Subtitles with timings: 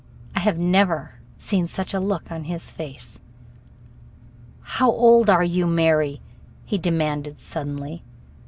[0.35, 3.19] I had never seen such a look on his face.
[4.61, 6.21] "How old are you, Mary?"
[6.65, 8.01] he demanded suddenly.